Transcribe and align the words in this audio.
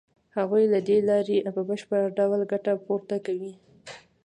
هغوی 0.37 0.63
له 0.73 0.79
دې 0.87 0.97
لارې 1.09 1.37
په 1.55 1.61
بشپړ 1.69 2.01
ډول 2.19 2.41
ګټه 2.51 2.71
پورته 2.85 3.15
کوي 3.25 3.53